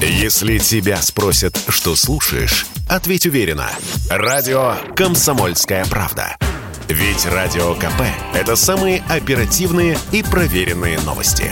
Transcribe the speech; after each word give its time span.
Если 0.00 0.58
тебя 0.58 0.96
спросят, 0.98 1.58
что 1.68 1.96
слушаешь, 1.96 2.66
ответь 2.86 3.24
уверенно. 3.26 3.70
Радио 4.10 4.74
«Комсомольская 4.94 5.86
правда». 5.86 6.36
Ведь 6.88 7.24
Радио 7.24 7.74
КП– 7.74 8.02
это 8.34 8.56
самые 8.56 9.02
оперативные 9.08 9.96
и 10.12 10.22
проверенные 10.22 11.00
новости. 11.00 11.50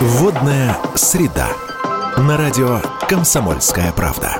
Водная 0.00 0.78
среда. 0.94 1.48
На 2.16 2.36
радио 2.36 2.80
«Комсомольская 3.08 3.90
правда». 3.92 4.36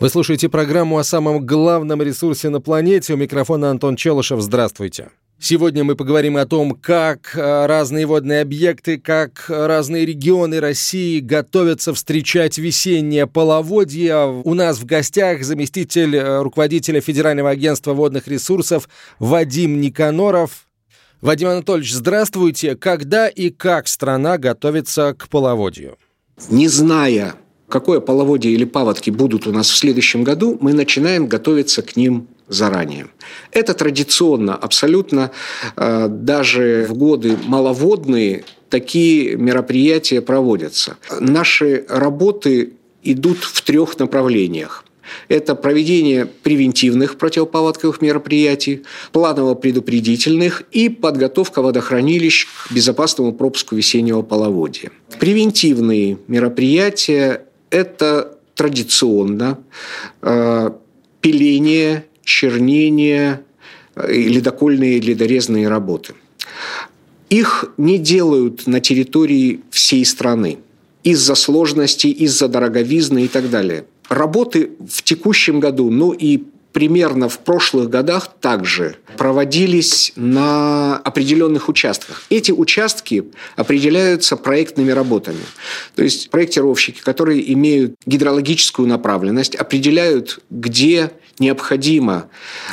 Вы 0.00 0.08
слушаете 0.08 0.48
программу 0.48 0.98
о 0.98 1.04
самом 1.04 1.46
главном 1.46 2.02
ресурсе 2.02 2.48
на 2.50 2.60
планете. 2.60 3.14
У 3.14 3.16
микрофона 3.16 3.70
Антон 3.70 3.96
Челышев. 3.96 4.40
Здравствуйте. 4.40 5.08
Сегодня 5.40 5.84
мы 5.84 5.94
поговорим 5.94 6.36
о 6.36 6.46
том, 6.46 6.72
как 6.72 7.36
э, 7.36 7.66
разные 7.66 8.06
водные 8.06 8.40
объекты, 8.40 8.98
как 8.98 9.44
разные 9.48 10.04
регионы 10.04 10.58
России 10.58 11.20
готовятся 11.20 11.94
встречать 11.94 12.58
весеннее 12.58 13.28
половодье. 13.28 14.42
У 14.44 14.54
нас 14.54 14.78
в 14.78 14.84
гостях 14.84 15.44
заместитель 15.44 16.16
э, 16.16 16.42
руководителя 16.42 17.00
Федерального 17.00 17.50
агентства 17.50 17.92
водных 17.92 18.26
ресурсов 18.26 18.88
Вадим 19.20 19.80
Никаноров. 19.80 20.66
Вадим 21.20 21.48
Анатольевич, 21.48 21.94
здравствуйте. 21.94 22.74
Когда 22.74 23.28
и 23.28 23.50
как 23.50 23.86
страна 23.86 24.38
готовится 24.38 25.14
к 25.14 25.28
половодью? 25.28 25.98
Не 26.50 26.66
зная 26.66 27.36
какое 27.68 28.00
половодье 28.00 28.50
или 28.50 28.64
паводки 28.64 29.10
будут 29.10 29.46
у 29.46 29.52
нас 29.52 29.68
в 29.70 29.76
следующем 29.76 30.24
году, 30.24 30.56
мы 30.60 30.72
начинаем 30.72 31.26
готовиться 31.26 31.82
к 31.82 31.96
ним 31.96 32.28
заранее. 32.48 33.08
Это 33.52 33.74
традиционно, 33.74 34.54
абсолютно, 34.54 35.30
э, 35.76 36.08
даже 36.08 36.86
в 36.88 36.94
годы 36.94 37.36
маловодные 37.46 38.44
такие 38.70 39.36
мероприятия 39.36 40.20
проводятся. 40.20 40.96
Наши 41.20 41.84
работы 41.88 42.72
идут 43.02 43.38
в 43.38 43.62
трех 43.62 43.98
направлениях. 43.98 44.84
Это 45.28 45.54
проведение 45.54 46.26
превентивных 46.26 47.16
противопаводковых 47.16 48.02
мероприятий, 48.02 48.82
планово-предупредительных 49.12 50.64
и 50.70 50.90
подготовка 50.90 51.62
водохранилищ 51.62 52.46
к 52.68 52.72
безопасному 52.72 53.32
пропуску 53.32 53.74
весеннего 53.74 54.22
половодья. 54.22 54.90
Превентивные 55.18 56.18
мероприятия 56.28 57.47
это 57.70 58.38
традиционно 58.54 59.58
э, 60.22 60.70
пиление, 61.20 62.04
чернение, 62.24 63.42
э, 63.94 64.12
ледокольные 64.12 65.00
ледорезные 65.00 65.68
работы. 65.68 66.14
Их 67.30 67.72
не 67.76 67.98
делают 67.98 68.66
на 68.66 68.80
территории 68.80 69.60
всей 69.70 70.04
страны 70.04 70.58
из-за 71.04 71.34
сложности, 71.34 72.06
из-за 72.08 72.48
дороговизны 72.48 73.24
и 73.24 73.28
так 73.28 73.50
далее. 73.50 73.84
Работы 74.08 74.70
в 74.88 75.02
текущем 75.02 75.60
году, 75.60 75.90
ну 75.90 76.12
и 76.12 76.44
примерно 76.78 77.28
в 77.28 77.40
прошлых 77.40 77.90
годах 77.90 78.30
также 78.40 78.94
проводились 79.16 80.12
на 80.14 80.96
определенных 80.98 81.68
участках. 81.68 82.22
Эти 82.30 82.52
участки 82.52 83.24
определяются 83.56 84.36
проектными 84.36 84.92
работами. 84.92 85.40
То 85.96 86.04
есть 86.04 86.30
проектировщики, 86.30 87.00
которые 87.00 87.52
имеют 87.52 87.96
гидрологическую 88.06 88.86
направленность, 88.86 89.56
определяют, 89.56 90.38
где 90.50 91.10
необходимо 91.40 92.28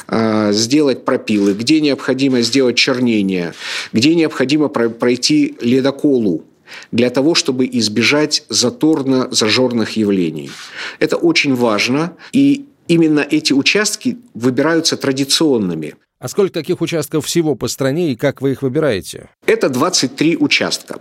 э, 0.08 0.52
сделать 0.54 1.04
пропилы, 1.04 1.54
где 1.54 1.82
необходимо 1.82 2.42
сделать 2.42 2.76
чернение, 2.78 3.56
где 3.92 4.14
необходимо 4.14 4.68
пройти 4.68 5.56
ледоколу 5.62 6.46
для 6.92 7.10
того, 7.10 7.34
чтобы 7.34 7.68
избежать 7.72 8.44
заторно-зажорных 8.50 9.98
явлений. 9.98 10.52
Это 11.00 11.18
очень 11.18 11.56
важно, 11.56 12.16
и 12.34 12.66
именно 12.88 13.20
эти 13.20 13.54
участки 13.54 14.18
выбираются 14.34 14.98
традиционными. 14.98 15.96
А 16.18 16.28
сколько 16.28 16.54
таких 16.54 16.82
участков 16.82 17.26
всего 17.26 17.56
по 17.56 17.68
стране 17.68 18.12
и 18.12 18.16
как 18.16 18.42
вы 18.42 18.54
их 18.54 18.62
выбираете? 18.62 19.30
Это 19.46 19.70
23 19.70 20.38
участка. 20.38 21.00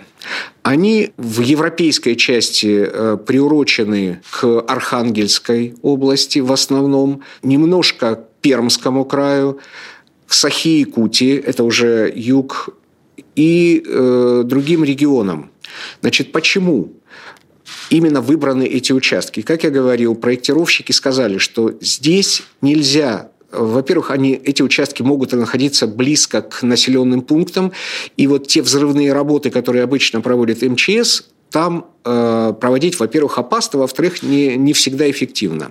Они 0.63 1.13
в 1.17 1.41
европейской 1.41 2.15
части 2.15 2.87
э, 2.87 3.17
приурочены 3.25 4.21
к 4.31 4.61
Архангельской 4.61 5.77
области 5.83 6.41
в 6.41 6.53
основном, 6.53 7.23
немножко 7.43 8.17
к 8.17 8.29
Пермскому 8.41 9.05
краю, 9.05 9.61
к 10.27 10.33
Сахи-Якутии, 10.35 11.39
это 11.39 11.65
уже 11.65 12.13
юг, 12.15 12.77
и 13.37 13.83
э, 13.87 14.43
другим 14.45 14.85
регионам. 14.85 15.51
Значит, 16.01 16.33
почему? 16.33 16.93
Именно 17.91 18.21
выбраны 18.21 18.65
эти 18.65 18.93
участки. 18.93 19.43
Как 19.43 19.65
я 19.65 19.71
говорил, 19.71 20.15
проектировщики 20.15 20.93
сказали, 20.93 21.39
что 21.39 21.73
здесь 21.81 22.43
нельзя 22.61 23.31
во-первых, 23.57 24.11
они, 24.11 24.33
эти 24.33 24.63
участки 24.63 25.03
могут 25.03 25.33
находиться 25.33 25.87
близко 25.87 26.43
к 26.43 26.63
населенным 26.63 27.23
пунктам, 27.23 27.73
и 28.17 28.27
вот 28.27 28.49
те 28.49 28.63
взрывные 28.63 29.13
работы, 29.13 29.51
которые 29.51 29.85
обычно 29.85 30.21
проводит 30.21 30.63
МЧС, 30.63 31.25
там 31.55 31.87
э, 32.05 32.53
проводить, 32.61 32.99
во-первых, 32.99 33.39
опасно, 33.39 33.79
во-вторых, 33.79 34.25
не, 34.25 34.57
не 34.57 34.73
всегда 34.73 35.09
эффективно. 35.09 35.71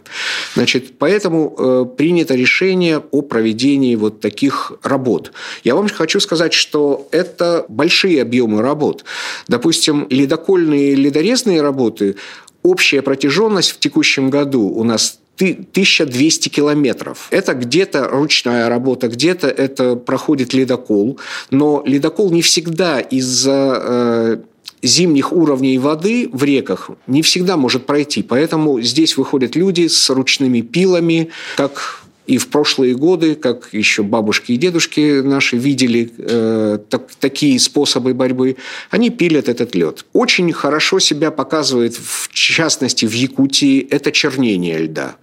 Значит, 0.55 0.97
поэтому 0.97 1.53
э, 1.57 1.85
принято 1.97 2.35
решение 2.35 3.03
о 3.11 3.21
проведении 3.21 3.93
вот 3.97 4.21
таких 4.21 4.71
работ. 4.81 5.33
Я 5.65 5.75
вам 5.75 5.89
хочу 5.89 6.21
сказать, 6.21 6.53
что 6.53 7.09
это 7.11 7.65
большие 7.67 8.21
объемы 8.21 8.61
работ. 8.61 9.03
Допустим, 9.49 10.07
ледокольные 10.09 10.95
ледорезные 10.95 11.61
работы, 11.61 12.15
общая 12.63 13.01
протяженность 13.01 13.71
в 13.71 13.79
текущем 13.79 14.29
году 14.29 14.61
у 14.69 14.85
нас 14.85 15.19
1200 15.35 16.47
километров. 16.47 17.27
Это 17.31 17.55
где-то 17.55 18.07
ручная 18.07 18.69
работа, 18.69 19.09
где-то 19.09 19.47
это 19.47 19.97
проходит 19.97 20.53
ледокол, 20.53 21.19
но 21.49 21.83
ледокол 21.85 22.31
не 22.31 22.41
всегда 22.41 23.01
из-за 23.01 23.81
э, 23.83 24.37
зимних 24.83 25.31
уровней 25.31 25.79
воды 25.79 26.29
в 26.31 26.43
реках 26.43 26.91
не 27.07 27.21
всегда 27.21 27.57
может 27.57 27.85
пройти. 27.85 28.21
Поэтому 28.21 28.81
здесь 28.81 29.17
выходят 29.17 29.55
люди 29.55 29.87
с 29.87 30.09
ручными 30.09 30.61
пилами, 30.61 31.29
как 31.55 32.03
и 32.25 32.37
в 32.37 32.47
прошлые 32.47 32.95
годы, 32.95 33.35
как 33.35 33.69
еще 33.73 34.03
бабушки 34.03 34.53
и 34.53 34.57
дедушки 34.57 35.21
наши 35.21 35.57
видели 35.57 36.11
э, 36.17 36.79
так, 36.89 37.09
такие 37.19 37.59
способы 37.59 38.13
борьбы, 38.13 38.55
они 38.89 39.09
пилят 39.09 39.49
этот 39.49 39.75
лед. 39.75 40.05
Очень 40.13 40.53
хорошо 40.53 40.99
себя 40.99 41.31
показывает, 41.31 41.95
в 41.95 42.29
частности, 42.31 43.05
в 43.05 43.13
Якутии, 43.13 43.85
это 43.89 44.11
чернение 44.11 44.77
льда. 44.77 45.15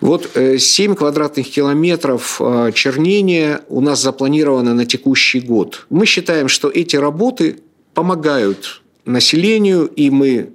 Вот 0.00 0.30
э, 0.34 0.58
7 0.58 0.94
квадратных 0.94 1.48
километров 1.50 2.40
э, 2.40 2.72
чернения 2.74 3.60
у 3.68 3.80
нас 3.80 4.02
запланировано 4.02 4.74
на 4.74 4.86
текущий 4.86 5.40
год. 5.40 5.86
Мы 5.90 6.06
считаем, 6.06 6.48
что 6.48 6.70
эти 6.70 6.96
работы 6.96 7.58
помогают 7.92 8.82
населению, 9.06 9.86
и 9.86 10.10
мы 10.10 10.50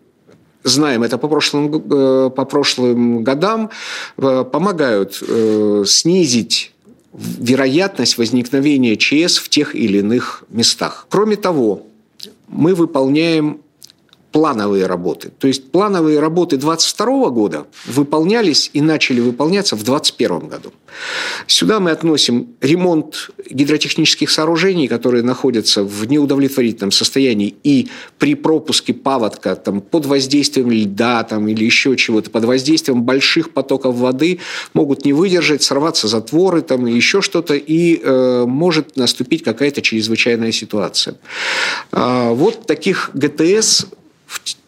знаем 0.64 1.04
это 1.04 1.18
по 1.18 1.28
прошлым, 1.28 1.74
э, 1.74 2.30
по 2.30 2.46
прошлым 2.46 3.24
годам, 3.24 3.70
э, 4.18 4.46
помогают 4.52 5.24
э, 5.28 5.84
снизить 5.88 6.74
вероятность 7.14 8.18
возникновения 8.18 8.96
ЧС 8.96 9.38
в 9.38 9.50
тех 9.50 9.76
или 9.76 10.00
иных 10.00 10.44
местах. 10.50 11.08
Кроме 11.10 11.36
того, 11.36 11.88
мы 12.48 12.74
выполняем 12.76 13.60
плановые 14.32 14.86
работы. 14.86 15.32
То 15.38 15.48
есть 15.48 15.72
плановые 15.72 16.20
работы 16.20 16.58
2022 16.58 17.30
года 17.30 17.68
выполнялись 17.86 18.70
и 18.74 18.82
начали 18.82 19.20
выполняться 19.20 19.76
в 19.76 19.84
2021 19.84 20.48
году. 20.48 20.74
Сюда 21.48 21.80
мы 21.80 21.92
относим 21.92 22.56
ремонт 22.62 23.32
гидротехнических 23.50 24.30
сооружений, 24.30 24.88
которые 24.88 25.24
находятся 25.24 25.84
в 25.84 26.06
неудовлетворительном 26.06 26.92
состоянии 26.92 27.56
и 27.64 27.90
при 28.18 28.36
пропуске 28.36 28.94
паводка 28.94 29.56
там, 29.56 29.82
под 29.82 30.06
воздействием 30.06 30.72
льда 30.72 31.24
там, 31.24 31.48
или 31.48 31.64
еще 31.64 31.96
чего-то, 31.96 32.30
под 32.30 32.46
воздействием 32.46 33.04
больших 33.04 33.52
потоков 33.52 33.96
воды 33.96 34.40
могут 34.74 35.06
не 35.06 35.14
выдержать, 35.14 35.64
сорваться 35.64 36.08
затворы 36.08 36.62
там, 36.62 36.88
и 36.88 36.94
еще 36.94 37.22
что-то, 37.22 37.56
и 37.56 38.00
э, 38.02 38.46
может 38.48 38.96
наступить 38.96 39.44
какая-то 39.44 39.82
чрезвычайная 39.82 40.52
ситуация. 40.52 41.16
А, 41.92 42.32
вот 42.32 42.66
таких 42.66 43.12
ГТС 43.14 43.88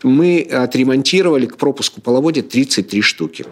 мы 0.04 0.42
отремонтировали 0.42 1.46
к 1.46 1.58
пропуску 1.58 2.02
половодья 2.02 2.42
33 2.42 3.02
штуки. 3.02 3.46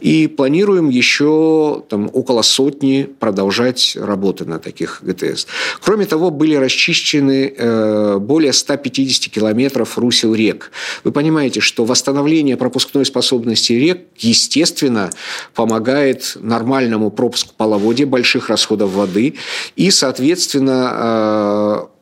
И 0.00 0.26
планируем 0.26 0.88
еще 0.88 1.84
там, 1.88 2.10
около 2.12 2.42
сотни 2.42 3.08
продолжать 3.20 3.96
работы 4.00 4.44
на 4.44 4.58
таких 4.58 5.00
ГТС. 5.02 5.46
Кроме 5.80 6.06
того, 6.06 6.30
были 6.30 6.56
расчищены 6.56 7.54
э, 7.56 8.18
более 8.18 8.52
150 8.52 9.32
километров 9.32 9.96
русел 9.96 10.34
рек. 10.34 10.72
Вы 11.04 11.12
понимаете, 11.12 11.60
что 11.60 11.84
восстановление 11.84 12.56
пропускной 12.56 13.04
способности 13.04 13.74
рек, 13.74 14.06
естественно, 14.18 15.10
помогает 15.54 16.36
нормальному 16.40 17.10
пропуску 17.10 17.54
половодья, 17.56 18.06
больших 18.06 18.48
расходов 18.48 18.90
воды 18.90 19.34
и, 19.76 19.90
соответственно, 19.90 21.86
э, 21.90 21.93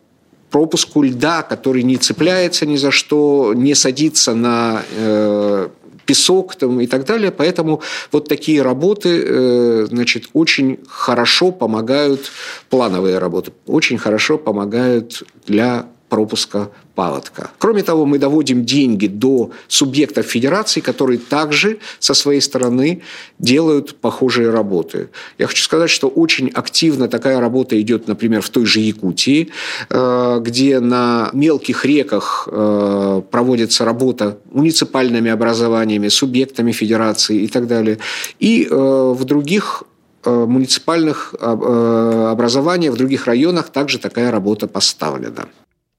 пропуску 0.52 1.02
льда, 1.02 1.42
который 1.42 1.82
не 1.82 1.96
цепляется 1.96 2.66
ни 2.66 2.76
за 2.76 2.92
что, 2.92 3.54
не 3.56 3.74
садится 3.74 4.34
на 4.34 4.82
э, 4.94 5.68
песок 6.04 6.54
там, 6.56 6.80
и 6.80 6.86
так 6.86 7.04
далее. 7.04 7.32
Поэтому 7.32 7.80
вот 8.12 8.28
такие 8.28 8.62
работы 8.62 9.24
э, 9.24 9.86
значит, 9.90 10.28
очень 10.34 10.78
хорошо 10.86 11.50
помогают, 11.50 12.30
плановые 12.70 13.18
работы, 13.18 13.52
очень 13.66 13.98
хорошо 13.98 14.38
помогают 14.38 15.24
для 15.46 15.86
пропуска 16.12 16.68
паводка. 16.94 17.50
Кроме 17.58 17.82
того, 17.82 18.04
мы 18.04 18.18
доводим 18.18 18.66
деньги 18.66 19.06
до 19.06 19.50
субъектов 19.66 20.26
федерации, 20.26 20.80
которые 20.80 21.18
также 21.18 21.78
со 22.00 22.12
своей 22.12 22.42
стороны 22.42 23.00
делают 23.38 23.94
похожие 23.94 24.50
работы. 24.50 25.08
Я 25.38 25.46
хочу 25.46 25.62
сказать, 25.64 25.88
что 25.88 26.08
очень 26.08 26.50
активно 26.50 27.08
такая 27.08 27.40
работа 27.40 27.80
идет, 27.80 28.08
например, 28.08 28.42
в 28.42 28.50
той 28.50 28.66
же 28.66 28.80
Якутии, 28.80 29.48
э, 29.88 30.40
где 30.42 30.80
на 30.80 31.30
мелких 31.32 31.86
реках 31.86 32.46
э, 32.52 33.22
проводится 33.30 33.86
работа 33.86 34.36
муниципальными 34.52 35.30
образованиями, 35.30 36.08
субъектами 36.08 36.72
федерации 36.72 37.44
и 37.44 37.48
так 37.48 37.66
далее. 37.66 37.96
И 38.38 38.68
э, 38.70 39.14
в 39.18 39.24
других 39.24 39.84
муниципальных 40.24 41.34
образованиях 41.40 42.94
в 42.94 42.96
других 42.96 43.26
районах 43.26 43.70
также 43.70 43.98
такая 43.98 44.30
работа 44.30 44.68
поставлена. 44.68 45.48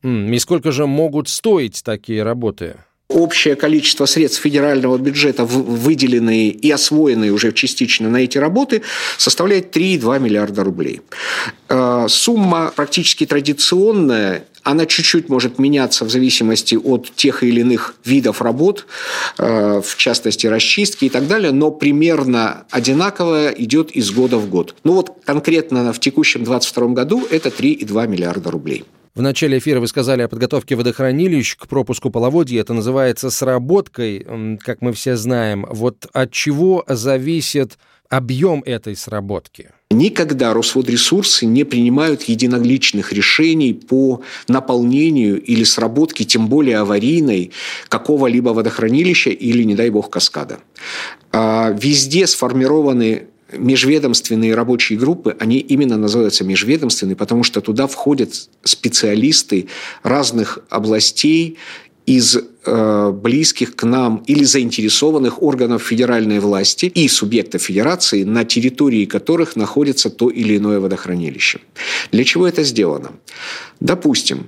И 0.04 0.40
сколько 0.40 0.72
же 0.72 0.86
могут 0.86 1.30
стоить 1.30 1.82
такие 1.84 2.24
работы? 2.24 2.76
общее 3.14 3.56
количество 3.56 4.06
средств 4.06 4.42
федерального 4.42 4.98
бюджета, 4.98 5.46
выделенные 5.46 6.50
и 6.50 6.72
освоенные 6.72 7.32
уже 7.32 7.52
частично 7.52 8.10
на 8.10 8.18
эти 8.18 8.38
работы, 8.38 8.82
составляет 9.18 9.76
3,2 9.76 10.20
миллиарда 10.20 10.64
рублей. 10.64 11.02
Э, 11.70 12.08
сумма 12.10 12.74
практически 12.76 13.26
традиционная, 13.26 14.46
она 14.64 14.86
чуть-чуть 14.86 15.30
может 15.30 15.60
меняться 15.60 16.06
в 16.06 16.10
зависимости 16.10 16.76
от 16.76 17.14
тех 17.16 17.44
или 17.44 17.62
иных 17.62 17.96
видов 18.06 18.42
работ, 18.42 18.88
э, 19.38 19.82
в 19.84 19.98
частности 19.98 20.48
расчистки 20.48 21.06
и 21.06 21.10
так 21.10 21.28
далее, 21.28 21.52
но 21.52 21.70
примерно 21.72 22.66
одинаковая 22.72 23.50
идет 23.52 23.92
из 23.92 24.12
года 24.12 24.38
в 24.38 24.50
год. 24.50 24.76
Ну 24.84 24.94
вот 24.94 25.12
конкретно 25.26 25.94
в 25.94 26.00
текущем 26.00 26.44
2022 26.44 26.88
году 26.94 27.28
это 27.30 27.50
3,2 27.50 28.08
миллиарда 28.08 28.50
рублей. 28.50 28.86
В 29.16 29.22
начале 29.22 29.60
эфира 29.60 29.80
вы 29.80 29.88
сказали 29.88 30.24
о 30.24 30.28
подготовке 30.28 30.76
водохранилищ 30.76 31.56
к 31.56 31.68
пропуску 31.68 32.10
половодья. 32.10 32.62
Это 32.62 32.74
называется 32.74 33.30
сработкой, 33.30 34.26
как 34.60 34.82
мы 34.82 34.92
все 34.92 35.16
знаем. 35.18 35.68
Вот 35.70 36.08
от 36.14 36.32
чего 36.32 36.84
зависит 36.88 37.78
объем 38.10 38.64
этой 38.66 38.96
сработки? 38.96 39.70
Никогда 39.92 40.56
Росводресурсы 40.56 41.46
не 41.46 41.64
принимают 41.64 42.24
единогличных 42.24 43.14
решений 43.14 43.76
по 43.76 44.24
наполнению 44.48 45.40
или 45.40 45.64
сработке, 45.64 46.24
тем 46.24 46.48
более 46.48 46.80
аварийной, 46.80 47.52
какого-либо 47.90 48.50
водохранилища 48.50 49.30
или, 49.30 49.62
не 49.62 49.76
дай 49.76 49.92
бог, 49.92 50.10
каскада. 50.10 50.58
А 51.32 51.70
везде 51.80 52.26
сформированы 52.26 53.28
межведомственные 53.58 54.56
рабочие 54.56 54.98
группы, 54.98 55.36
они 55.40 55.58
именно 55.58 55.98
называются 55.98 56.44
межведомственные, 56.44 57.16
потому 57.16 57.44
что 57.44 57.62
туда 57.62 57.88
входят 57.88 58.50
специалисты 58.64 59.68
разных 60.04 60.60
областей 60.70 61.58
из 62.06 62.38
э, 62.38 63.12
близких 63.12 63.76
к 63.76 63.84
нам 63.84 64.24
или 64.28 64.44
заинтересованных 64.44 65.42
органов 65.42 65.84
федеральной 65.84 66.40
власти 66.40 66.88
и 66.88 67.08
субъектов 67.08 67.62
федерации, 67.62 68.24
на 68.24 68.44
территории 68.44 69.06
которых 69.06 69.56
находится 69.56 70.10
то 70.10 70.30
или 70.30 70.58
иное 70.58 70.80
водохранилище. 70.80 71.60
Для 72.12 72.24
чего 72.24 72.48
это 72.48 72.64
сделано? 72.64 73.12
Допустим, 73.80 74.48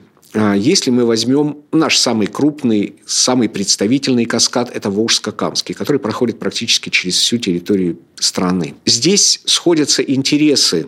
если 0.55 0.91
мы 0.91 1.05
возьмем 1.05 1.57
наш 1.71 1.97
самый 1.97 2.27
крупный, 2.27 2.95
самый 3.05 3.47
представительный 3.49 4.25
каскад, 4.25 4.75
это 4.75 4.89
Волжско-Камский, 4.89 5.73
который 5.73 5.97
проходит 5.97 6.39
практически 6.39 6.89
через 6.89 7.15
всю 7.15 7.37
территорию 7.37 7.99
страны. 8.15 8.75
Здесь 8.85 9.41
сходятся 9.45 10.01
интересы 10.01 10.87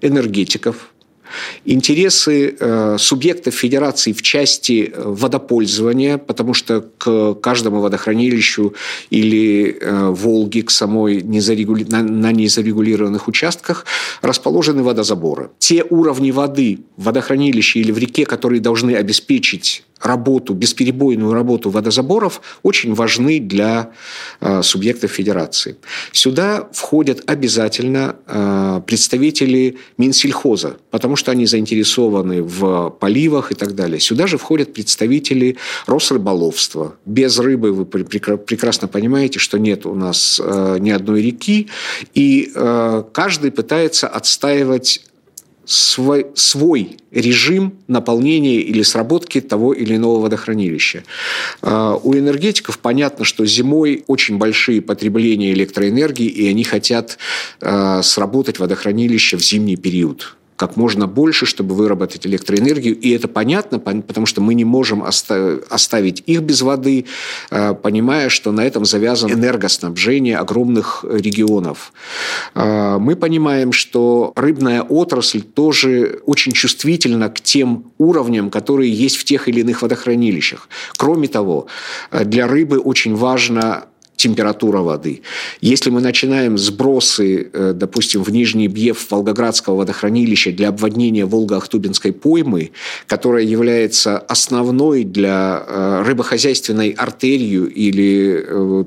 энергетиков, 0.00 0.92
интересы 1.64 2.56
э, 2.58 2.96
субъектов 2.98 3.54
федерации 3.54 4.12
в 4.12 4.22
части 4.22 4.92
э, 4.92 5.02
водопользования, 5.04 6.18
потому 6.18 6.54
что 6.54 6.80
к 7.06 7.34
каждому 7.34 7.80
водохранилищу 7.80 8.74
или 9.10 9.78
э, 9.80 10.10
Волге, 10.10 10.62
к 10.62 10.70
самой 10.70 11.22
незарегули... 11.22 11.84
на, 11.84 12.02
на 12.02 12.32
незарегулированных 12.32 13.28
участках 13.28 13.86
расположены 14.22 14.82
водозаборы. 14.82 15.50
Те 15.58 15.84
уровни 15.88 16.32
воды 16.32 16.80
в 16.96 17.04
водохранилище 17.04 17.80
или 17.80 17.92
в 17.92 17.98
реке, 17.98 18.26
которые 18.26 18.60
должны 18.60 18.96
обеспечить 18.96 19.84
работу, 20.02 20.54
бесперебойную 20.54 21.32
работу 21.32 21.70
водозаборов 21.70 22.40
очень 22.62 22.94
важны 22.94 23.40
для 23.40 23.90
э, 24.40 24.62
субъектов 24.62 25.10
федерации. 25.10 25.76
Сюда 26.12 26.68
входят 26.72 27.22
обязательно 27.26 28.16
э, 28.26 28.80
представители 28.86 29.78
Минсельхоза, 29.96 30.76
потому 30.90 31.16
что 31.16 31.30
они 31.30 31.46
заинтересованы 31.46 32.42
в 32.42 32.90
поливах 32.90 33.52
и 33.52 33.54
так 33.54 33.74
далее. 33.74 34.00
Сюда 34.00 34.26
же 34.26 34.36
входят 34.36 34.74
представители 34.74 35.56
Росрыболовства. 35.86 36.95
Без 37.04 37.38
рыбы 37.38 37.72
вы 37.72 37.84
прекрасно 37.84 38.88
понимаете, 38.88 39.38
что 39.38 39.58
нет 39.58 39.86
у 39.86 39.94
нас 39.94 40.40
э, 40.42 40.78
ни 40.80 40.90
одной 40.90 41.22
реки, 41.22 41.68
и 42.14 42.50
э, 42.54 43.04
каждый 43.12 43.50
пытается 43.50 44.08
отстаивать 44.08 45.02
свой, 45.64 46.26
свой 46.34 46.96
режим 47.10 47.74
наполнения 47.88 48.60
или 48.60 48.82
сработки 48.82 49.40
того 49.40 49.72
или 49.72 49.96
иного 49.96 50.20
водохранилища. 50.20 51.02
А, 51.60 51.96
у 51.96 52.14
энергетиков 52.14 52.78
понятно, 52.78 53.24
что 53.24 53.44
зимой 53.44 54.04
очень 54.06 54.38
большие 54.38 54.80
потребления 54.80 55.52
электроэнергии, 55.52 56.28
и 56.28 56.46
они 56.46 56.62
хотят 56.62 57.18
сработать 57.58 58.60
водохранилище 58.60 59.36
в 59.36 59.42
зимний 59.42 59.76
период 59.76 60.35
как 60.56 60.76
можно 60.76 61.06
больше, 61.06 61.46
чтобы 61.46 61.74
выработать 61.74 62.26
электроэнергию. 62.26 62.98
И 62.98 63.10
это 63.10 63.28
понятно, 63.28 63.78
потому 63.78 64.26
что 64.26 64.40
мы 64.40 64.54
не 64.54 64.64
можем 64.64 65.02
оставить 65.04 66.22
их 66.26 66.42
без 66.42 66.62
воды, 66.62 67.06
э, 67.50 67.74
понимая, 67.74 68.28
что 68.28 68.52
на 68.52 68.64
этом 68.64 68.84
завязано 68.84 69.32
энергоснабжение 69.32 70.38
огромных 70.38 71.04
регионов. 71.08 71.92
Э, 72.54 72.98
мы 72.98 73.16
понимаем, 73.16 73.72
что 73.72 74.32
рыбная 74.36 74.82
отрасль 74.82 75.42
тоже 75.42 76.20
очень 76.26 76.52
чувствительна 76.52 77.28
к 77.28 77.40
тем 77.40 77.92
уровням, 77.98 78.50
которые 78.50 78.92
есть 78.92 79.16
в 79.16 79.24
тех 79.24 79.48
или 79.48 79.60
иных 79.60 79.82
водохранилищах. 79.82 80.68
Кроме 80.96 81.28
того, 81.28 81.66
э, 82.10 82.24
для 82.24 82.46
рыбы 82.46 82.78
очень 82.78 83.14
важно 83.14 83.84
температура 84.26 84.80
воды. 84.80 85.22
Если 85.60 85.90
мы 85.90 86.00
начинаем 86.00 86.58
сбросы, 86.58 87.48
э, 87.52 87.72
допустим, 87.74 88.24
в 88.24 88.30
Нижний 88.30 88.66
Бьев 88.68 89.06
Волгоградского 89.10 89.76
водохранилища 89.76 90.50
для 90.50 90.68
обводнения 90.68 91.26
Волго-Ахтубинской 91.26 92.12
поймы, 92.12 92.70
которая 93.06 93.44
является 93.44 94.18
основной 94.18 95.04
для 95.04 95.62
э, 95.64 96.02
рыбохозяйственной 96.06 96.90
артерию 96.90 97.68
или 97.68 98.44
э, 98.48 98.84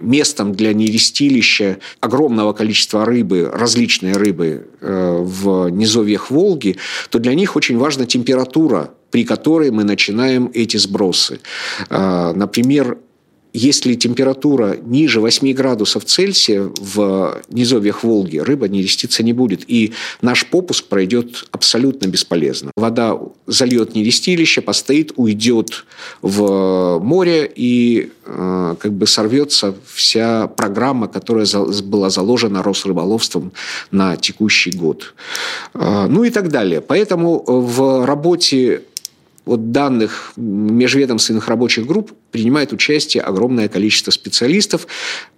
местом 0.00 0.54
для 0.54 0.72
нерестилища 0.72 1.76
огромного 2.00 2.54
количества 2.54 3.04
рыбы, 3.04 3.50
различной 3.52 4.12
рыбы 4.12 4.66
в 4.80 5.68
низовьях 5.68 6.30
Волги, 6.30 6.76
то 7.10 7.18
для 7.18 7.34
них 7.34 7.56
очень 7.56 7.78
важна 7.78 8.06
температура 8.06 8.90
при 9.10 9.24
которой 9.24 9.70
мы 9.70 9.84
начинаем 9.84 10.50
эти 10.54 10.78
сбросы. 10.78 11.40
Например, 11.90 12.96
если 13.52 13.94
температура 13.94 14.76
ниже 14.82 15.20
8 15.20 15.52
градусов 15.52 16.04
Цельсия 16.04 16.70
в 16.78 17.42
низовьях 17.48 18.02
Волги, 18.02 18.38
рыба 18.38 18.68
не 18.68 18.82
нереститься 18.82 19.22
не 19.22 19.32
будет. 19.32 19.62
И 19.68 19.92
наш 20.20 20.46
попуск 20.46 20.86
пройдет 20.86 21.44
абсолютно 21.52 22.06
бесполезно. 22.08 22.70
Вода 22.76 23.18
зальет 23.46 23.94
нерестилище, 23.94 24.60
постоит, 24.60 25.12
уйдет 25.16 25.84
в 26.20 26.98
море 26.98 27.50
и 27.54 28.10
э, 28.24 28.74
как 28.78 28.92
бы 28.92 29.06
сорвется 29.06 29.74
вся 29.86 30.48
программа, 30.48 31.08
которая 31.08 31.46
была 31.84 32.10
заложена 32.10 32.62
Росрыболовством 32.62 33.52
на 33.90 34.16
текущий 34.16 34.70
год. 34.70 35.14
Э, 35.74 36.06
ну 36.08 36.24
и 36.24 36.30
так 36.30 36.48
далее. 36.48 36.80
Поэтому 36.80 37.44
в 37.46 38.04
работе 38.04 38.82
вот 39.44 39.72
данных 39.72 40.32
межведомственных 40.36 41.48
рабочих 41.48 41.86
групп 41.86 42.12
принимает 42.30 42.72
участие 42.72 43.22
огромное 43.22 43.68
количество 43.68 44.10
специалистов. 44.10 44.86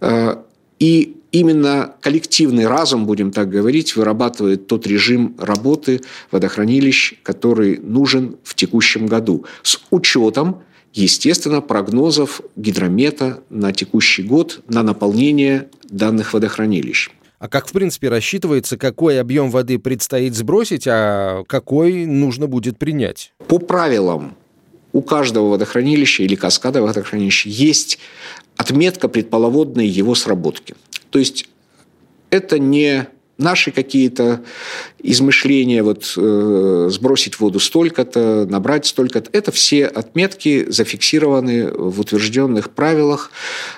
Э, 0.01 0.37
и 0.79 1.17
именно 1.33 1.95
коллективный 2.01 2.67
разум, 2.67 3.07
будем 3.07 3.33
так 3.33 3.49
говорить, 3.49 3.97
вырабатывает 3.97 4.67
тот 4.67 4.87
режим 4.87 5.35
работы 5.39 6.01
водохранилищ, 6.31 7.15
который 7.23 7.79
нужен 7.79 8.37
в 8.45 8.55
текущем 8.55 9.07
году. 9.07 9.45
С 9.63 9.81
учетом, 9.91 10.63
естественно, 10.93 11.61
прогнозов 11.61 12.41
гидромета 12.57 13.43
на 13.51 13.73
текущий 13.73 14.23
год 14.23 14.61
на 14.69 14.83
наполнение 14.83 15.69
данных 15.91 16.35
водохранилищ. 16.35 17.11
А 17.45 17.49
как, 17.49 17.69
в 17.69 17.73
принципе, 17.73 18.09
рассчитывается, 18.09 18.79
какой 18.79 19.21
объем 19.21 19.51
воды 19.51 19.79
предстоит 19.79 20.35
сбросить, 20.35 20.87
а 20.89 21.45
какой 21.47 22.07
нужно 22.07 22.47
будет 22.47 22.79
принять? 22.79 23.35
По 23.49 23.59
правилам 23.59 24.35
у 24.95 25.03
каждого 25.03 25.51
водохранилища 25.51 26.23
или 26.23 26.37
каскада 26.37 26.81
водохранилища 26.81 27.51
есть 27.51 27.99
отметка 28.57 29.09
предполоводной 29.09 29.87
его 29.87 30.15
сработки. 30.15 30.75
То 31.11 31.19
есть 31.19 31.47
это 32.31 32.59
не 32.59 33.09
наши 33.39 33.71
какие-то 33.71 34.43
измышления, 35.03 35.83
вот 35.83 36.15
э, 36.17 36.89
сбросить 36.91 37.39
воду 37.39 37.61
столько-то, 37.61 38.47
набрать 38.49 38.87
столько-то, 38.87 39.29
это 39.33 39.53
все 39.53 39.87
отметки 39.87 40.67
зафиксированы 40.71 41.71
в 41.71 42.01
утвержденных 42.01 42.71
правилах. 42.71 43.31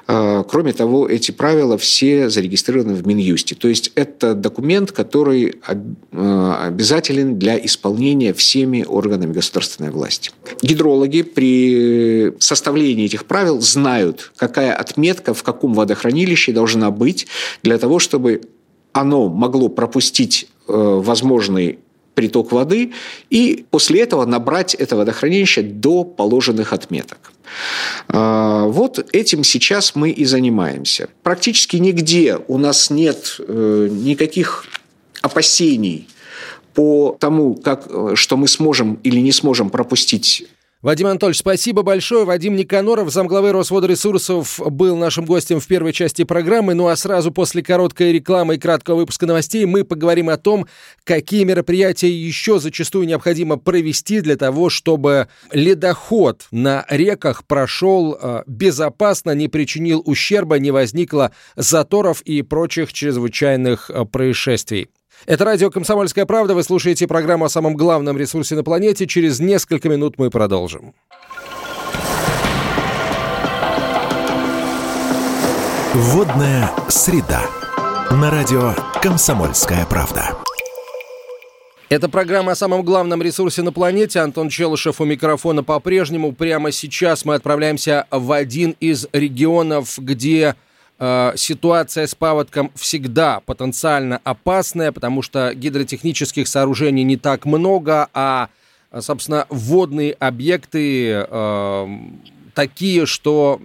Э, 0.06 0.44
кроме 0.48 0.72
того, 0.72 1.08
эти 1.08 1.30
правила 1.30 1.78
все 1.78 2.28
зарегистрированы 2.28 2.94
в 2.94 3.06
Минюсте. 3.06 3.54
То 3.54 3.68
есть 3.68 3.92
это 3.94 4.34
документ, 4.34 4.92
который 4.92 5.56
э, 5.66 6.54
обязателен 6.62 7.38
для 7.38 7.58
исполнения 7.64 8.32
всеми 8.32 8.84
органами 8.86 9.32
государственной 9.32 9.90
власти. 9.90 10.30
Гидрологи 10.62 11.22
при 11.22 12.34
составлении 12.38 13.06
этих 13.06 13.24
правил 13.24 13.60
знают, 13.60 14.32
какая 14.36 14.74
отметка 14.74 15.34
в 15.34 15.42
каком 15.42 15.74
водохранилище 15.74 16.52
должна 16.52 16.90
быть 16.90 17.26
для 17.62 17.78
того, 17.78 17.98
чтобы 17.98 18.42
оно 18.96 19.28
могло 19.28 19.68
пропустить 19.68 20.48
э, 20.68 20.72
возможный 20.72 21.78
приток 22.14 22.50
воды 22.50 22.94
и 23.28 23.66
после 23.70 24.00
этого 24.00 24.24
набрать 24.24 24.74
это 24.74 24.96
водохранилище 24.96 25.60
до 25.60 26.02
положенных 26.02 26.72
отметок. 26.72 27.32
Э, 28.08 28.64
вот 28.66 29.06
этим 29.12 29.44
сейчас 29.44 29.94
мы 29.94 30.10
и 30.10 30.24
занимаемся. 30.24 31.08
Практически 31.22 31.76
нигде 31.76 32.38
у 32.48 32.56
нас 32.56 32.88
нет 32.88 33.36
э, 33.38 33.88
никаких 33.90 34.64
опасений 35.20 36.08
по 36.72 37.16
тому, 37.20 37.54
как, 37.54 37.88
что 38.14 38.36
мы 38.36 38.48
сможем 38.48 38.98
или 39.02 39.20
не 39.20 39.32
сможем 39.32 39.70
пропустить 39.70 40.46
Вадим 40.82 41.06
Анатольевич, 41.06 41.38
спасибо 41.38 41.82
большое. 41.82 42.26
Вадим 42.26 42.54
Никаноров, 42.54 43.10
замглавы 43.10 43.50
Росводресурсов, 43.52 44.60
был 44.60 44.96
нашим 44.96 45.24
гостем 45.24 45.58
в 45.58 45.66
первой 45.66 45.94
части 45.94 46.22
программы. 46.22 46.74
Ну 46.74 46.88
а 46.88 46.96
сразу 46.96 47.32
после 47.32 47.62
короткой 47.62 48.12
рекламы 48.12 48.56
и 48.56 48.58
краткого 48.58 48.96
выпуска 48.96 49.24
новостей 49.24 49.64
мы 49.64 49.84
поговорим 49.84 50.28
о 50.28 50.36
том, 50.36 50.66
какие 51.04 51.44
мероприятия 51.44 52.10
еще 52.10 52.58
зачастую 52.58 53.06
необходимо 53.06 53.56
провести 53.56 54.20
для 54.20 54.36
того, 54.36 54.68
чтобы 54.68 55.28
ледоход 55.50 56.46
на 56.50 56.84
реках 56.90 57.46
прошел 57.46 58.18
э, 58.20 58.42
безопасно, 58.46 59.30
не 59.34 59.48
причинил 59.48 60.02
ущерба, 60.04 60.58
не 60.58 60.72
возникло 60.72 61.32
заторов 61.56 62.20
и 62.20 62.42
прочих 62.42 62.92
чрезвычайных 62.92 63.90
э, 63.90 64.04
происшествий. 64.04 64.90
Это 65.26 65.44
радио 65.44 65.70
«Комсомольская 65.70 66.24
правда». 66.24 66.54
Вы 66.54 66.62
слушаете 66.62 67.08
программу 67.08 67.46
о 67.46 67.48
самом 67.48 67.74
главном 67.74 68.16
ресурсе 68.16 68.54
на 68.54 68.62
планете. 68.62 69.08
Через 69.08 69.40
несколько 69.40 69.88
минут 69.88 70.18
мы 70.18 70.30
продолжим. 70.30 70.94
Водная 75.94 76.70
среда. 76.88 77.42
На 78.12 78.30
радио 78.30 78.72
«Комсомольская 79.02 79.84
правда». 79.86 80.36
Это 81.88 82.08
программа 82.08 82.52
о 82.52 82.56
самом 82.56 82.84
главном 82.84 83.20
ресурсе 83.20 83.62
на 83.62 83.72
планете. 83.72 84.20
Антон 84.20 84.48
Челышев 84.48 85.00
у 85.00 85.04
микрофона 85.04 85.64
по-прежнему. 85.64 86.32
Прямо 86.32 86.70
сейчас 86.70 87.24
мы 87.24 87.34
отправляемся 87.34 88.06
в 88.12 88.30
один 88.30 88.76
из 88.78 89.08
регионов, 89.12 89.98
где 89.98 90.54
ситуация 90.98 92.06
с 92.06 92.14
паводком 92.14 92.70
всегда 92.74 93.40
потенциально 93.40 94.20
опасная, 94.24 94.92
потому 94.92 95.20
что 95.20 95.52
гидротехнических 95.54 96.48
сооружений 96.48 97.04
не 97.04 97.18
так 97.18 97.44
много, 97.44 98.08
а, 98.14 98.48
собственно, 99.00 99.46
водные 99.50 100.12
объекты 100.12 101.26
э, 101.28 101.86
такие, 102.54 103.04
что 103.06 103.60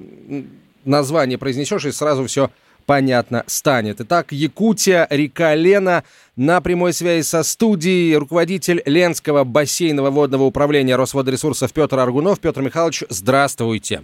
название 0.83 1.37
произнесешь, 1.37 1.85
и 1.85 1.91
сразу 1.91 2.25
все 2.25 2.51
понятно 2.85 3.43
станет. 3.47 4.01
Итак, 4.01 4.31
Якутия, 4.31 5.07
река 5.09 5.55
Лена. 5.55 6.03
На 6.35 6.59
прямой 6.59 6.93
связи 6.93 7.23
со 7.23 7.43
студией 7.43 8.15
руководитель 8.15 8.81
Ленского 8.85 9.43
бассейного 9.43 10.09
водного 10.09 10.43
управления 10.43 10.95
Росводресурсов 10.95 11.71
Петр 11.71 11.99
Аргунов. 11.99 12.39
Петр 12.39 12.61
Михайлович, 12.61 13.03
здравствуйте. 13.09 14.03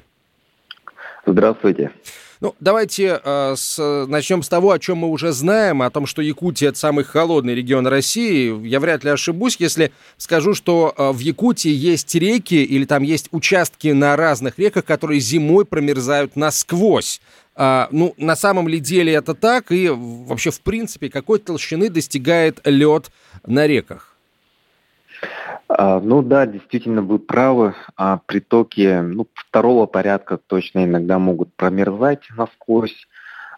Здравствуйте. 1.25 1.91
Ну, 2.39 2.55
давайте 2.59 3.19
э, 3.23 3.55
с, 3.57 4.05
начнем 4.07 4.43
с 4.43 4.49
того, 4.49 4.71
о 4.71 4.79
чем 4.79 4.99
мы 4.99 5.09
уже 5.09 5.31
знаем, 5.31 5.81
о 5.81 5.89
том, 5.89 6.05
что 6.05 6.21
Якутия 6.21 6.69
это 6.69 6.77
самый 6.77 7.03
холодный 7.03 7.55
регион 7.55 7.87
России. 7.87 8.67
Я 8.67 8.79
вряд 8.79 9.03
ли 9.03 9.09
ошибусь, 9.09 9.57
если 9.59 9.91
скажу, 10.17 10.53
что 10.53 10.93
э, 10.95 11.11
в 11.11 11.19
Якутии 11.19 11.71
есть 11.71 12.13
реки 12.13 12.63
или 12.63 12.85
там 12.85 13.01
есть 13.01 13.29
участки 13.31 13.87
на 13.87 14.15
разных 14.15 14.59
реках, 14.59 14.85
которые 14.85 15.19
зимой 15.19 15.65
промерзают 15.65 16.35
насквозь. 16.35 17.21
А, 17.55 17.87
ну, 17.91 18.13
на 18.17 18.35
самом 18.35 18.67
ли 18.67 18.79
деле 18.79 19.13
это 19.13 19.33
так? 19.33 19.71
И 19.71 19.89
вообще, 19.89 20.51
в 20.51 20.61
принципе, 20.61 21.09
какой 21.09 21.39
толщины 21.39 21.89
достигает 21.89 22.59
лед 22.65 23.09
на 23.47 23.65
реках? 23.65 24.16
А, 25.69 25.99
ну 25.99 26.21
да, 26.21 26.45
действительно, 26.45 27.01
вы 27.01 27.19
правы. 27.19 27.75
А 27.95 28.19
притоки 28.25 29.01
ну, 29.01 29.27
второго 29.33 29.85
порядка 29.85 30.37
точно 30.37 30.85
иногда 30.85 31.19
могут 31.19 31.53
промерзать 31.55 32.27
насквозь. 32.35 33.07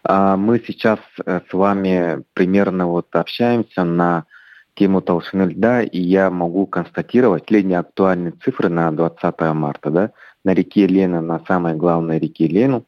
А 0.03 0.37
мы 0.37 0.59
сейчас 0.65 0.99
э, 1.25 1.41
с 1.49 1.53
вами 1.53 2.23
примерно 2.33 2.87
вот 2.87 3.07
общаемся 3.15 3.83
на 3.83 4.25
тему 4.75 5.01
толщины 5.01 5.43
льда, 5.43 5.81
и 5.81 5.99
я 5.99 6.29
могу 6.29 6.65
констатировать 6.65 7.43
последние 7.43 7.79
актуальные 7.79 8.31
цифры 8.43 8.69
на 8.69 8.91
20 8.91 9.41
марта, 9.53 9.89
да, 9.89 10.11
на 10.45 10.53
реке 10.53 10.87
Лена, 10.87 11.19
на 11.21 11.41
самой 11.45 11.75
главной 11.75 12.17
реке 12.17 12.47
Лену, 12.47 12.85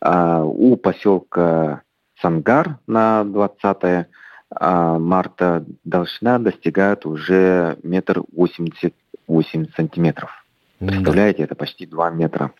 у 0.00 0.76
поселка 0.76 1.82
Сангар 2.22 2.78
на 2.86 3.22
20 3.24 4.06
а 4.50 4.98
марта 4.98 5.64
толщина 5.88 6.38
достигает 6.38 7.06
уже 7.06 7.78
метр 7.82 8.22
восемьдесят 8.32 8.94
восемь 9.26 9.66
сантиметров. 9.76 10.30
Представляете, 10.78 11.42
это 11.44 11.54
почти 11.54 11.86
2 11.86 12.10
метра. 12.10 12.52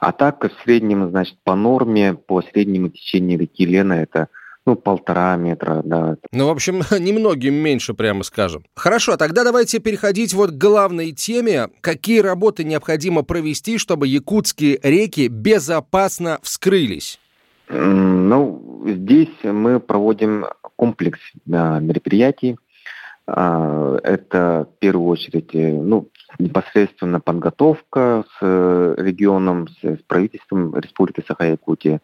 А 0.00 0.10
так, 0.12 0.42
в 0.42 0.50
среднем, 0.64 1.08
значит, 1.10 1.36
по 1.44 1.54
норме, 1.54 2.14
по 2.14 2.42
среднему 2.42 2.88
течению 2.88 3.38
реки 3.38 3.64
Лена 3.64 3.94
это 3.94 4.28
ну, 4.64 4.76
полтора 4.76 5.36
метра, 5.36 5.82
да. 5.84 6.16
Ну, 6.32 6.46
в 6.46 6.50
общем, 6.50 6.82
немногим 6.98 7.54
меньше, 7.54 7.94
прямо 7.94 8.22
скажем. 8.22 8.64
Хорошо, 8.74 9.16
тогда 9.16 9.44
давайте 9.44 9.78
переходить 9.78 10.34
вот 10.34 10.50
к 10.50 10.58
главной 10.58 11.12
теме. 11.12 11.68
Какие 11.80 12.20
работы 12.20 12.64
необходимо 12.64 13.22
провести, 13.22 13.78
чтобы 13.78 14.06
якутские 14.06 14.78
реки 14.82 15.28
безопасно 15.28 16.38
вскрылись? 16.42 17.18
Ну, 17.68 18.84
здесь 18.86 19.34
мы 19.42 19.80
проводим 19.80 20.46
комплекс 20.82 21.20
мероприятий. 21.46 22.56
А, 23.24 23.98
это 24.02 24.66
в 24.68 24.80
первую 24.80 25.10
очередь 25.10 25.54
э, 25.54 25.72
ну, 25.72 26.08
непосредственно 26.40 27.20
подготовка 27.20 28.24
с 28.26 28.38
э, 28.40 28.94
регионом, 28.98 29.68
с 29.68 29.98
правительством 30.08 30.76
Республики 30.76 31.22
Саха-Якутия 31.28 32.00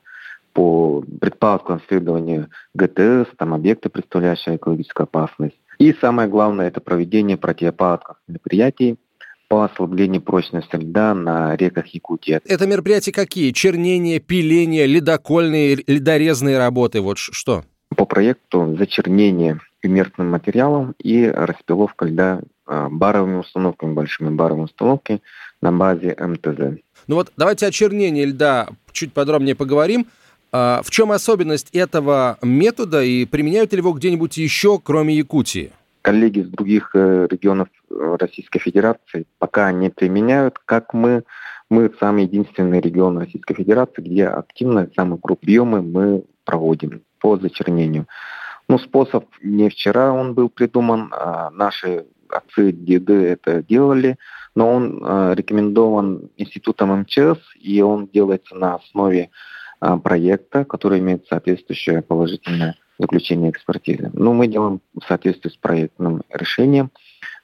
по 0.52 1.02
предпаводковому 1.20 1.82
следованию 1.88 2.50
ГТС, 2.74 3.34
там 3.36 3.52
объекты, 3.52 3.88
представляющие 3.88 4.54
экологическую 4.54 5.06
опасность. 5.06 5.58
И 5.78 5.92
самое 6.00 6.28
главное, 6.28 6.68
это 6.68 6.80
проведение 6.80 7.36
противопаводковых 7.36 8.20
мероприятий 8.28 8.96
по 9.48 9.64
ослаблению 9.64 10.22
прочности 10.22 10.76
льда 10.76 11.14
на 11.14 11.56
реках 11.56 11.86
Якутии. 11.88 12.40
Это 12.44 12.64
мероприятия 12.68 13.10
какие? 13.10 13.50
Чернение, 13.50 14.20
пиление, 14.20 14.86
ледокольные, 14.86 15.82
ледорезные 15.84 16.58
работы, 16.58 17.00
вот 17.00 17.18
что? 17.18 17.64
По 17.96 18.04
проекту 18.04 18.76
зачернение 18.78 19.60
инертным 19.82 20.30
материалом 20.30 20.94
и 20.98 21.26
распиловка 21.26 22.04
льда 22.06 22.40
а, 22.66 22.88
баровыми 22.90 23.36
установками, 23.36 23.94
большими 23.94 24.30
баровыми 24.30 24.64
установками 24.64 25.22
на 25.62 25.72
базе 25.72 26.16
МТЗ. 26.18 26.80
Ну 27.06 27.16
вот 27.16 27.32
давайте 27.36 27.66
о 27.66 27.70
чернении 27.70 28.24
льда 28.24 28.68
чуть 28.92 29.12
подробнее 29.12 29.54
поговорим. 29.54 30.06
А, 30.52 30.82
в 30.84 30.90
чем 30.90 31.12
особенность 31.12 31.70
этого 31.72 32.38
метода 32.42 33.02
и 33.02 33.24
применяют 33.24 33.72
ли 33.72 33.78
его 33.78 33.92
где-нибудь 33.92 34.36
еще, 34.36 34.78
кроме 34.78 35.14
Якутии? 35.14 35.72
коллеги 36.08 36.40
из 36.40 36.48
других 36.48 36.92
э, 36.94 37.26
регионов 37.30 37.68
э, 37.90 38.16
Российской 38.18 38.60
Федерации 38.60 39.26
пока 39.38 39.70
не 39.72 39.90
применяют, 39.90 40.58
как 40.64 40.94
мы. 40.94 41.24
Мы 41.68 41.92
самый 42.00 42.24
единственный 42.24 42.80
регион 42.80 43.18
Российской 43.18 43.54
Федерации, 43.54 44.00
где 44.00 44.26
активно 44.26 44.88
самый 44.96 45.18
круг 45.18 45.40
биомы 45.42 45.82
мы 45.82 46.24
проводим 46.44 47.02
по 47.20 47.36
зачернению. 47.36 48.06
Ну, 48.68 48.78
способ 48.78 49.26
не 49.42 49.68
вчера 49.70 50.12
он 50.12 50.34
был 50.34 50.48
придуман, 50.48 51.12
а 51.12 51.50
наши 51.50 52.04
отцы, 52.28 52.72
деды 52.72 53.14
это 53.14 53.62
делали, 53.62 54.18
но 54.54 54.70
он 54.70 55.02
э, 55.02 55.34
рекомендован 55.34 56.30
институтом 56.36 57.00
МЧС, 57.00 57.38
и 57.60 57.80
он 57.80 58.08
делается 58.08 58.54
на 58.54 58.74
основе 58.74 59.30
э, 59.80 59.96
проекта, 60.02 60.64
который 60.64 60.98
имеет 60.98 61.26
соответствующее 61.28 62.02
положительное 62.02 62.76
заключения 62.98 63.50
экспертизы. 63.50 64.10
Но 64.12 64.34
мы 64.34 64.48
делаем 64.48 64.80
в 64.94 65.04
соответствии 65.06 65.50
с 65.50 65.56
проектным 65.56 66.22
решением 66.30 66.90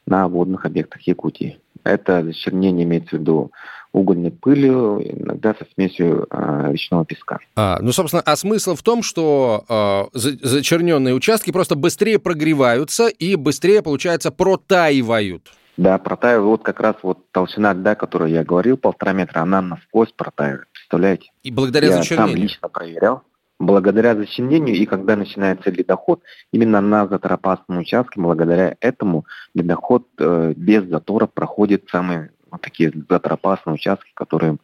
на 0.06 0.28
водных 0.28 0.66
объектах 0.66 1.02
Якутии. 1.02 1.58
Это 1.84 2.22
зачернение 2.24 2.84
имеется 2.84 3.16
в 3.16 3.20
виду 3.20 3.52
угольной 3.94 4.32
пылью, 4.32 5.00
иногда 5.00 5.54
со 5.54 5.66
смесью 5.74 6.26
э, 6.30 6.72
речного 6.72 7.04
песка. 7.04 7.38
А, 7.54 7.78
ну, 7.80 7.92
собственно, 7.92 8.22
а 8.26 8.36
смысл 8.36 8.74
в 8.74 8.82
том, 8.82 9.02
что 9.02 9.64
э, 9.68 10.18
зачерненные 10.42 11.14
участки 11.14 11.52
просто 11.52 11.76
быстрее 11.76 12.18
прогреваются 12.18 13.06
и 13.06 13.36
быстрее, 13.36 13.82
получается, 13.82 14.32
протаивают. 14.32 15.52
Да, 15.76 15.98
протаивают. 15.98 16.46
Вот 16.46 16.62
как 16.62 16.80
раз 16.80 16.96
вот 17.02 17.18
толщина 17.30 17.72
льда, 17.72 17.92
о 17.92 17.94
которой 17.94 18.32
я 18.32 18.44
говорил, 18.44 18.76
полтора 18.76 19.12
метра, 19.12 19.40
она 19.40 19.62
насквозь 19.62 20.12
протаивает. 20.12 20.66
Представляете? 20.72 21.30
И 21.44 21.52
благодаря 21.52 21.88
я 21.88 21.96
зачернению? 21.96 22.30
Я 22.30 22.34
сам 22.34 22.42
лично 22.42 22.68
проверял. 22.68 23.22
Благодаря 23.60 24.16
зачернению 24.16 24.74
и 24.74 24.84
когда 24.86 25.14
начинается 25.14 25.70
ледоход, 25.70 26.20
именно 26.52 26.80
на 26.80 27.06
заторопастном 27.06 27.78
участке, 27.78 28.20
благодаря 28.20 28.76
этому 28.80 29.24
ледоход 29.54 30.08
э, 30.18 30.52
без 30.56 30.84
затора 30.88 31.26
проходит 31.26 31.84
самые 31.90 32.30
вот 32.43 32.43
такие 32.58 32.92
затропасные 33.08 33.74
участки, 33.74 34.10
которые 34.14 34.56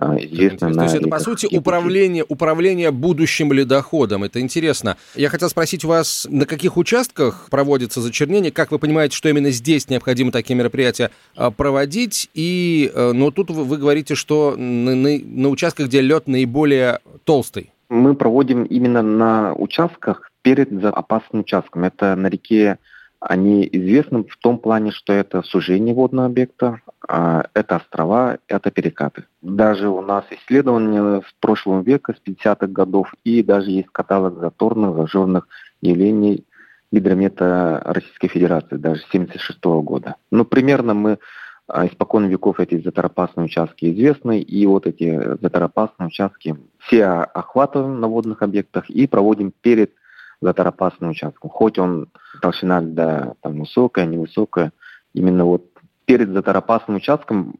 э, 0.00 0.04
известны 0.20 0.68
на... 0.68 0.74
То 0.74 0.82
есть 0.82 0.94
это, 0.96 1.08
по 1.08 1.18
сути, 1.20 1.46
управление, 1.50 2.24
управление 2.28 2.90
будущим 2.90 3.52
ледоходом. 3.52 4.24
Это 4.24 4.40
интересно. 4.40 4.96
Я 5.14 5.28
хотел 5.28 5.48
спросить 5.48 5.84
у 5.84 5.88
вас, 5.88 6.26
на 6.30 6.46
каких 6.46 6.76
участках 6.76 7.48
проводится 7.50 8.00
зачернение? 8.00 8.50
Как 8.50 8.70
вы 8.70 8.78
понимаете, 8.78 9.16
что 9.16 9.28
именно 9.28 9.50
здесь 9.50 9.88
необходимо 9.88 10.32
такие 10.32 10.56
мероприятия 10.56 11.10
а, 11.36 11.50
проводить? 11.50 12.30
И, 12.34 12.90
э, 12.94 13.12
ну, 13.12 13.30
тут 13.30 13.50
вы, 13.50 13.64
вы 13.64 13.76
говорите, 13.76 14.14
что 14.14 14.54
на, 14.56 14.94
на, 14.94 15.18
на 15.18 15.48
участках, 15.48 15.88
где 15.88 16.00
лед 16.00 16.28
наиболее 16.28 17.00
толстый. 17.24 17.72
Мы 17.88 18.14
проводим 18.14 18.64
именно 18.64 19.02
на 19.02 19.54
участках 19.54 20.30
перед 20.42 20.84
опасным 20.84 21.40
участком. 21.40 21.84
Это 21.84 22.14
на 22.16 22.28
реке 22.28 22.78
они 23.20 23.68
известны 23.72 24.24
в 24.24 24.36
том 24.36 24.58
плане, 24.58 24.92
что 24.92 25.12
это 25.12 25.42
сужение 25.42 25.94
водного 25.94 26.26
объекта, 26.26 26.80
а 27.06 27.46
это 27.54 27.76
острова, 27.76 28.38
это 28.46 28.70
перекаты. 28.70 29.24
Даже 29.42 29.88
у 29.88 30.00
нас 30.00 30.24
исследования 30.30 31.22
с 31.22 31.32
прошлого 31.40 31.82
века, 31.82 32.14
с 32.14 32.28
50-х 32.28 32.66
годов, 32.68 33.12
и 33.24 33.42
даже 33.42 33.70
есть 33.70 33.88
каталог 33.90 34.38
заторных, 34.38 34.94
зажженных 34.94 35.48
явлений 35.80 36.44
гидромета 36.92 37.82
Российской 37.84 38.28
Федерации, 38.28 38.76
даже 38.76 39.02
76 39.10 39.58
-го 39.62 39.82
года. 39.82 40.16
Ну, 40.30 40.44
примерно 40.44 40.94
мы 40.94 41.18
а, 41.66 41.86
испокон 41.86 42.26
веков 42.28 42.60
эти 42.60 42.80
заторопасные 42.80 43.44
участки 43.44 43.92
известны, 43.92 44.40
и 44.40 44.66
вот 44.66 44.86
эти 44.86 45.20
заторопасные 45.42 46.06
участки 46.06 46.56
все 46.78 47.04
охватываем 47.04 48.00
на 48.00 48.08
водных 48.08 48.42
объектах 48.42 48.88
и 48.88 49.06
проводим 49.06 49.52
перед 49.60 49.92
заторопасным 50.40 51.10
участком. 51.10 51.50
Хоть 51.50 51.78
он 51.78 52.08
толщина 52.40 52.80
льда 52.80 53.34
там 53.42 53.60
высокая, 53.60 54.06
невысокая, 54.06 54.72
именно 55.14 55.44
вот 55.44 55.64
перед 56.04 56.30
заторопасным 56.30 56.96
участком 56.96 57.54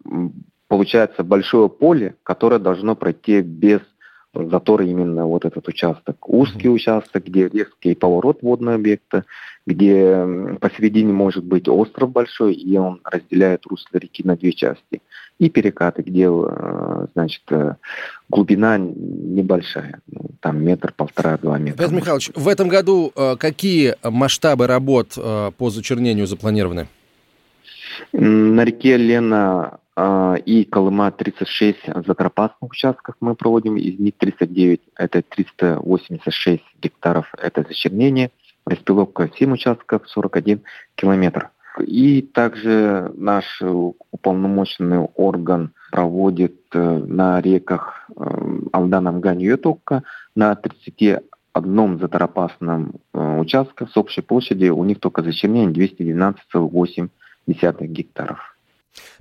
получается 0.69 1.25
большое 1.25 1.69
поле, 1.69 2.17
которое 2.23 2.59
должно 2.59 2.95
пройти 2.95 3.41
без 3.41 3.81
затора 4.35 4.85
именно 4.85 5.27
вот 5.27 5.45
этот 5.45 5.67
участок. 5.69 6.29
Узкий 6.29 6.69
mm-hmm. 6.69 6.73
участок, 6.73 7.25
где 7.25 7.49
резкий 7.49 7.95
поворот 7.95 8.43
водного 8.43 8.77
объекта, 8.77 9.25
где 9.67 10.27
посередине 10.61 11.13
может 11.13 11.45
быть 11.45 11.69
остров 11.69 12.11
большой, 12.11 12.55
и 12.55 12.77
он 12.77 13.01
разделяет 13.05 13.67
русло 13.67 13.99
реки 13.99 14.23
на 14.25 14.37
две 14.37 14.53
части. 14.53 15.03
И 15.39 15.51
перекаты, 15.51 16.03
где, 16.03 16.29
э, 16.29 17.07
значит, 17.15 17.43
э, 17.51 17.77
глубина 18.29 18.77
небольшая, 18.77 20.01
ну, 20.09 20.31
там 20.41 20.65
метр, 20.65 20.93
полтора, 20.97 21.39
два 21.39 21.59
метра. 21.59 21.85
Петр 21.85 21.95
Михайлович, 21.95 22.31
в 22.35 22.49
этом 22.49 22.69
году 22.69 23.13
э, 23.15 23.37
какие 23.37 23.95
масштабы 24.03 24.67
работ 24.67 25.15
по 25.15 25.71
зачернению 25.71 26.27
запланированы? 26.27 26.89
На 28.13 28.65
реке 28.65 28.97
Лена 28.97 29.79
и 30.45 30.65
Колыма 30.71 31.11
36 31.11 31.79
затропасных 32.07 32.71
участков 32.71 33.17
мы 33.21 33.35
проводим, 33.35 33.77
из 33.77 33.99
них 33.99 34.15
39 34.17 34.81
это 34.97 35.23
386 35.23 36.63
гектаров 36.81 37.27
это 37.37 37.65
зачернение, 37.67 38.31
распиловка 38.65 39.31
7 39.37 39.53
участков 39.53 40.09
41 40.09 40.63
километр. 40.95 41.51
И 41.81 42.23
также 42.23 43.13
наш 43.17 43.63
уполномоченный 44.11 45.09
орган 45.15 45.73
проводит 45.91 46.61
э, 46.73 46.99
на 46.99 47.41
реках 47.41 48.09
э, 48.17 48.61
Алданом 48.73 49.21
Ганью 49.21 49.57
и 49.57 49.61
на 50.35 50.55
31 50.55 51.99
заторопасном 51.99 52.95
э, 53.15 53.39
участке 53.41 53.87
с 53.87 53.97
общей 53.97 54.23
площадью 54.23 54.77
у 54.77 54.85
них 54.85 55.01
только 55.01 55.23
зачернение 55.23 55.89
212,8 55.89 57.87
гектаров. 57.87 58.48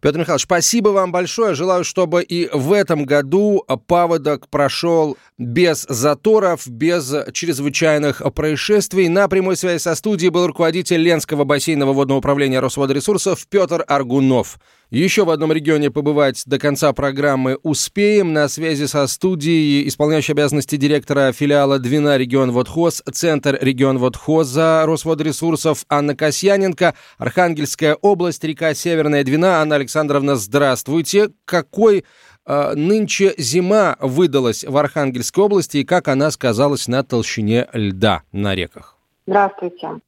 Петр 0.02 0.20
Михайлович, 0.20 0.44
спасибо 0.44 0.90
вам 0.90 1.12
большое. 1.12 1.56
Желаю, 1.56 1.84
чтобы 1.84 2.24
и 2.24 2.50
в 2.52 2.72
этом 2.74 3.06
году 3.06 3.66
паводок 3.88 4.48
прошел 4.50 5.18
без 5.38 5.86
заторов, 5.88 6.68
без 6.68 7.14
чрезвычайных 7.34 8.22
происшествий. 8.34 9.08
На 9.08 9.28
прямой 9.28 9.58
связи 9.58 9.82
со 9.82 9.96
студией 9.96 10.30
был 10.30 10.48
руководитель 10.48 11.02
Ленского 11.02 11.44
бассейнового 11.44 11.94
водного 11.94 12.20
управления 12.20 12.60
Росводресурсов 12.60 13.48
Петр 13.48 13.84
Аргунов. 13.88 14.58
Еще 14.90 15.26
в 15.26 15.32
одном 15.32 15.52
регионе 15.52 15.92
побывать 15.92 16.44
до 16.46 16.60
конца 16.60 16.94
программы 16.94 17.58
успеем. 17.62 18.32
На 18.32 18.48
связи 18.48 18.86
со 18.86 19.06
студией 19.08 19.86
исполняющий 19.86 20.32
обязанности 20.32 20.78
директора 20.78 21.34
филиала 21.34 21.78
Двина 21.78 22.16
регион 22.16 22.54
Водхоз, 22.54 23.04
Центр 23.12 23.58
регион 23.60 23.98
Водхоза 23.98 24.84
Росводресурсов 24.86 25.84
Анна 25.90 26.16
Касьяненко, 26.16 26.94
Архангельская 27.18 27.96
область, 27.96 28.46
река 28.46 28.74
Северная 28.74 29.26
Двина. 29.26 29.62
Анна 29.62 29.76
Александровна, 29.76 30.38
здравствуйте. 30.38 31.32
Какой 31.44 32.06
э, 32.46 32.74
нынче 32.76 33.36
зима 33.38 33.98
выдалась 34.00 34.64
в 34.64 34.78
Архангельской 34.78 35.44
области 35.44 35.78
и 35.78 35.84
как 35.84 36.08
она 36.08 36.32
сказалась 36.32 36.88
на 36.88 37.04
толщине 37.04 37.68
льда 37.74 38.22
на 38.32 38.56
реках? 38.56 38.97
Здравствуйте. 39.28 40.00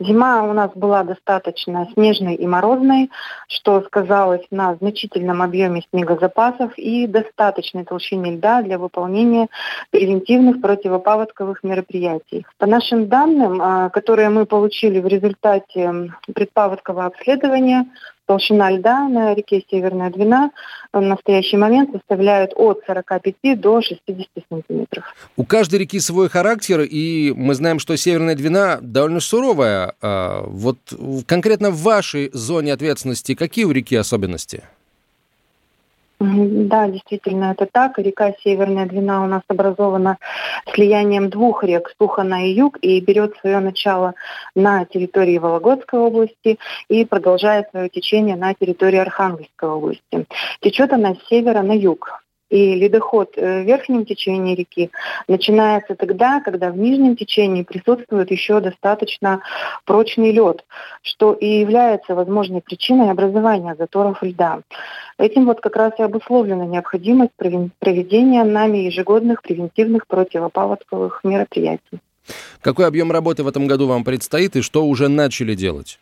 Зима 0.00 0.42
у 0.42 0.52
нас 0.52 0.72
была 0.74 1.04
достаточно 1.04 1.86
снежной 1.94 2.34
и 2.34 2.44
морозной, 2.44 3.08
что 3.46 3.80
сказалось 3.82 4.44
на 4.50 4.74
значительном 4.74 5.42
объеме 5.42 5.82
снегозапасов 5.90 6.76
и 6.76 7.06
достаточной 7.06 7.84
толщине 7.84 8.32
льда 8.32 8.62
для 8.62 8.78
выполнения 8.78 9.46
превентивных 9.90 10.60
противопаводковых 10.60 11.62
мероприятий. 11.62 12.44
По 12.58 12.66
нашим 12.66 13.06
данным, 13.06 13.62
а, 13.62 13.90
которые 13.90 14.28
мы 14.30 14.44
получили 14.44 14.98
в 14.98 15.06
результате 15.06 16.10
предпаводкового 16.34 17.06
обследования, 17.06 17.86
Толщина 18.26 18.70
льда 18.70 19.08
на 19.08 19.34
реке 19.34 19.62
Северная 19.70 20.10
Двина 20.10 20.50
в 20.92 21.00
настоящий 21.00 21.56
момент 21.56 21.90
составляет 21.92 22.52
от 22.56 22.82
45 22.86 23.60
до 23.60 23.82
60 23.82 24.28
сантиметров. 24.48 25.04
У 25.36 25.44
каждой 25.44 25.80
реки 25.80 26.00
свой 26.00 26.28
характер, 26.28 26.80
и 26.80 27.32
мы 27.36 27.54
знаем, 27.54 27.78
что 27.78 27.96
Северная 27.96 28.34
Двина 28.34 28.78
довольно 28.80 29.20
суровая. 29.20 29.94
А, 30.00 30.44
вот 30.46 30.78
конкретно 31.26 31.70
в 31.70 31.82
вашей 31.82 32.30
зоне 32.32 32.72
ответственности 32.72 33.34
какие 33.34 33.64
у 33.64 33.72
реки 33.72 33.96
особенности? 33.96 34.62
Да, 36.74 36.88
действительно, 36.88 37.52
это 37.52 37.68
так. 37.70 38.00
Река 38.00 38.32
Северная 38.42 38.86
Двина 38.86 39.22
у 39.22 39.28
нас 39.28 39.42
образована 39.46 40.18
слиянием 40.72 41.30
двух 41.30 41.62
рек, 41.62 41.94
Сухана 41.96 42.48
и 42.48 42.50
Юг, 42.50 42.78
и 42.82 43.00
берет 43.00 43.36
свое 43.36 43.60
начало 43.60 44.14
на 44.56 44.84
территории 44.84 45.38
Вологодской 45.38 46.00
области 46.00 46.58
и 46.88 47.04
продолжает 47.04 47.70
свое 47.70 47.88
течение 47.88 48.34
на 48.34 48.54
территории 48.54 48.98
Архангельской 48.98 49.68
области. 49.68 50.26
Течет 50.62 50.92
она 50.92 51.14
с 51.14 51.28
севера 51.28 51.62
на 51.62 51.74
юг. 51.74 52.23
И 52.50 52.74
ледоход 52.74 53.34
э, 53.36 53.62
в 53.62 53.66
верхнем 53.66 54.04
течении 54.04 54.54
реки 54.54 54.90
начинается 55.28 55.94
тогда, 55.94 56.40
когда 56.40 56.70
в 56.70 56.76
нижнем 56.76 57.16
течении 57.16 57.62
присутствует 57.62 58.30
еще 58.30 58.60
достаточно 58.60 59.40
прочный 59.84 60.30
лед, 60.30 60.64
что 61.02 61.32
и 61.32 61.60
является 61.60 62.14
возможной 62.14 62.60
причиной 62.60 63.10
образования 63.10 63.74
заторов 63.78 64.22
льда. 64.22 64.60
Этим 65.18 65.46
вот 65.46 65.60
как 65.60 65.76
раз 65.76 65.92
и 65.98 66.02
обусловлена 66.02 66.66
необходимость 66.66 67.32
проведения 67.36 68.44
нами 68.44 68.78
ежегодных 68.78 69.42
превентивных 69.42 70.06
противопаводковых 70.06 71.20
мероприятий. 71.24 72.00
Какой 72.60 72.86
объем 72.86 73.12
работы 73.12 73.42
в 73.42 73.48
этом 73.48 73.66
году 73.66 73.86
вам 73.86 74.04
предстоит 74.04 74.56
и 74.56 74.62
что 74.62 74.86
уже 74.86 75.08
начали 75.08 75.54
делать? 75.54 75.98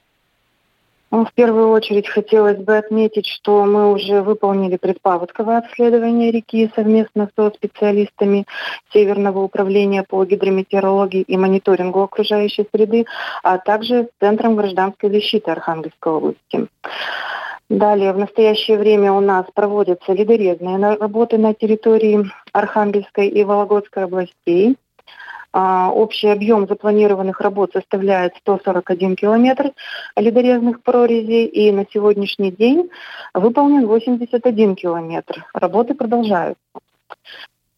Ну, 1.13 1.27
в 1.27 1.33
первую 1.35 1.69
очередь 1.69 2.09
хотелось 2.09 2.57
бы 2.57 2.79
отметить, 2.79 3.27
что 3.27 3.67
мы 3.67 3.93
уже 3.93 4.23
выполнили 4.23 4.79
предпаводковое 4.79 5.59
обследование 5.59 6.31
реки 6.31 6.71
совместно 6.75 7.29
со 7.37 7.51
специалистами 7.51 8.47
Северного 8.95 9.41
управления 9.41 10.05
по 10.09 10.25
гидрометеорологии 10.25 11.21
и 11.21 11.37
мониторингу 11.37 12.01
окружающей 12.01 12.67
среды, 12.75 13.05
а 13.43 13.59
также 13.59 14.09
Центром 14.21 14.57
гражданской 14.57 15.11
защиты 15.11 15.51
Архангельской 15.51 16.13
области. 16.13 16.69
Далее, 17.69 18.15
в 18.15 18.19
настоящее 18.19 18.79
время 18.79 19.13
у 19.13 19.21
нас 19.21 19.45
проводятся 19.53 20.15
ледорезные 20.15 20.79
работы 20.95 21.37
на 21.37 21.53
территории 21.53 22.25
Архангельской 22.55 23.29
и 23.29 23.45
Вологодской 23.45 24.05
областей. 24.05 24.79
А, 25.55 25.91
общий 25.91 26.29
объем 26.29 26.67
запланированных 26.67 27.41
работ 27.41 27.73
составляет 27.73 28.35
141 28.37 29.17
километр 29.17 29.73
ледорезных 30.17 30.83
прорезей, 30.83 31.47
и 31.47 31.71
на 31.73 31.87
сегодняшний 31.93 32.51
день 32.51 32.89
выполнен 33.35 33.87
81 33.87 34.75
километр. 34.77 35.45
Работы 35.53 35.95
продолжаются. 35.95 36.63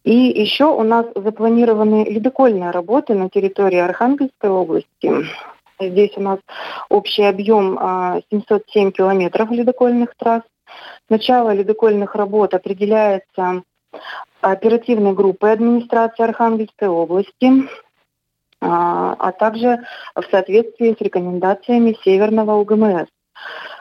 И 0.04 0.14
еще 0.14 0.66
у 0.66 0.82
нас 0.82 1.06
запланированы 1.16 2.04
ледокольные 2.04 2.70
работы 2.70 3.14
на 3.14 3.28
территории 3.28 3.78
Архангельской 3.78 4.50
области. 4.50 5.10
Здесь 5.80 6.12
у 6.16 6.20
нас 6.20 6.38
общий 6.88 7.24
объем 7.24 7.76
707 8.30 8.88
а, 8.88 8.92
километров 8.92 9.50
ледокольных 9.50 10.14
трасс. 10.16 10.42
Начало 11.08 11.52
ледокольных 11.52 12.14
работ 12.14 12.54
определяется 12.54 13.62
оперативной 14.40 15.12
группой 15.12 15.52
администрации 15.52 16.22
Архангельской 16.22 16.88
области, 16.88 17.68
а, 18.60 19.14
а 19.18 19.32
также 19.32 19.80
в 20.14 20.22
соответствии 20.30 20.96
с 20.98 21.00
рекомендациями 21.00 21.96
Северного 22.04 22.56
УГМС. 22.56 23.08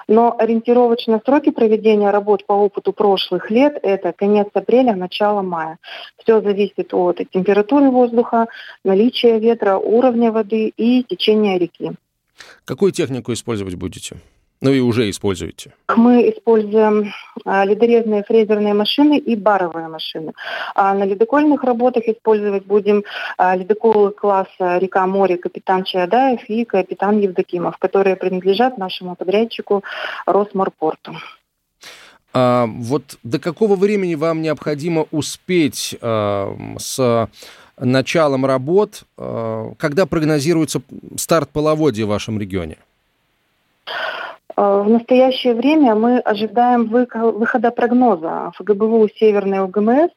Но 0.08 0.36
ориентировочно 0.38 1.22
сроки 1.24 1.52
проведения 1.52 2.10
работ 2.10 2.46
по 2.46 2.54
опыту 2.54 2.92
прошлых 2.92 3.50
лет– 3.50 3.78
это 3.84 4.12
конец 4.12 4.48
апреля, 4.54 4.96
начало 4.96 5.42
мая. 5.42 5.78
Все 6.18 6.42
зависит 6.42 6.94
от 6.94 7.22
температуры 7.32 7.90
воздуха, 7.90 8.48
наличия 8.84 9.40
ветра, 9.40 9.78
уровня 9.78 10.32
воды 10.32 10.74
и 10.76 11.04
течения 11.04 11.58
реки. 11.58 11.94
Какую 12.66 12.92
технику 12.92 13.32
использовать 13.32 13.76
будете? 13.76 14.18
Ну 14.64 14.72
и 14.72 14.80
уже 14.80 15.10
используете? 15.10 15.74
Мы 15.94 16.30
используем 16.30 17.12
а, 17.44 17.66
ледорезные 17.66 18.24
фрезерные 18.24 18.74
машины 18.74 19.18
и 19.18 19.36
баровые 19.36 19.90
машины. 19.90 20.32
А 20.74 20.94
на 20.94 21.04
ледокольных 21.04 21.66
работах 21.66 22.06
использовать 22.08 22.66
будем 22.66 23.04
а, 23.38 23.58
ледоколы 23.58 24.12
класса 24.12 24.78
«Река-море» 24.78 25.36
капитан 25.38 25.84
Чаадаев 25.84 26.44
и 26.48 26.64
капитан 26.64 27.20
Евдокимов, 27.20 27.78
которые 27.78 28.16
принадлежат 28.16 28.78
нашему 28.78 29.16
подрядчику 29.16 29.84
Росморпорту. 30.26 31.18
А, 32.34 32.66
вот 32.66 33.18
до 33.24 33.40
какого 33.40 33.76
времени 33.76 34.16
вам 34.16 34.42
необходимо 34.42 35.08
успеть 35.12 35.94
а, 36.00 36.56
с 36.78 37.30
началом 37.78 38.46
работ, 38.46 39.04
а, 39.18 39.74
когда 39.78 40.06
прогнозируется 40.06 40.82
старт 41.18 41.50
половодья 41.50 42.06
в 42.06 42.10
вашем 42.10 42.40
регионе? 42.40 42.78
Э, 44.56 44.84
в 44.86 44.90
настоящее 44.90 45.54
время 45.54 45.96
мы 45.96 46.20
ожидаем 46.20 46.86
выхода 46.86 47.72
прогноза 47.72 48.52
ФГБУ 48.58 49.10
«Северный 49.20 49.62
УГМС», 49.62 50.10